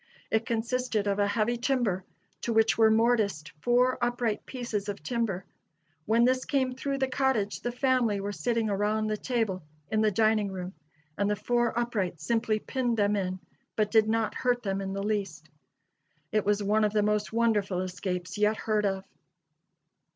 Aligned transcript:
It 0.31 0.47
consisted 0.47 1.05
of 1.05 1.19
a 1.19 1.27
heavy 1.27 1.57
timber, 1.57 2.03
to 2.41 2.51
which 2.53 2.75
were 2.75 2.89
mortised 2.89 3.51
four 3.61 4.03
upright 4.03 4.47
pieces 4.47 4.89
of 4.89 5.03
timber. 5.03 5.45
When 6.07 6.25
this 6.25 6.43
came 6.43 6.73
through 6.73 6.97
the 6.97 7.07
cottage 7.07 7.59
the 7.61 7.71
family 7.71 8.19
were 8.19 8.31
sitting 8.31 8.67
around 8.67 9.05
the 9.05 9.15
table 9.17 9.61
in 9.91 10.01
the 10.01 10.09
dining 10.09 10.51
room, 10.51 10.73
and 11.19 11.29
the 11.29 11.35
four 11.35 11.77
uprights 11.77 12.25
simply 12.25 12.57
pinned 12.57 12.97
them 12.97 13.15
in 13.15 13.39
but 13.75 13.91
did 13.91 14.09
not 14.09 14.33
hurt 14.33 14.63
them 14.63 14.81
in 14.81 14.93
the 14.93 15.03
least. 15.03 15.47
It 16.31 16.45
was 16.47 16.63
one 16.63 16.83
of 16.83 16.93
the 16.93 17.03
most 17.03 17.31
wonderful 17.31 17.81
escapes 17.81 18.39
yet 18.39 18.57
heard 18.57 18.87
of." 18.87 19.03